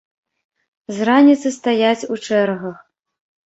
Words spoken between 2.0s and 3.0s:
у чэргах!